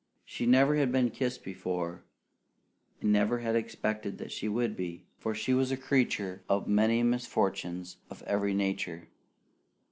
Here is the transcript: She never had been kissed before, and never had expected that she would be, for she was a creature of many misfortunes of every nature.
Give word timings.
She 0.25 0.47
never 0.47 0.77
had 0.77 0.91
been 0.91 1.11
kissed 1.11 1.43
before, 1.43 2.03
and 3.01 3.13
never 3.13 3.37
had 3.41 3.55
expected 3.55 4.17
that 4.17 4.31
she 4.31 4.49
would 4.49 4.75
be, 4.75 5.05
for 5.19 5.35
she 5.35 5.53
was 5.53 5.69
a 5.71 5.77
creature 5.77 6.41
of 6.49 6.67
many 6.67 7.03
misfortunes 7.03 7.97
of 8.09 8.23
every 8.23 8.55
nature. 8.55 9.09